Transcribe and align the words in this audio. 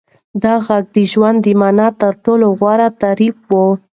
دا 0.43 0.53
غږ 0.67 0.85
د 0.95 0.97
ژوند 1.11 1.37
د 1.43 1.47
مانا 1.61 1.87
تر 2.01 2.13
ټولو 2.23 2.45
غوره 2.59 2.87
تعریف 3.01 3.35
و. 3.49 3.53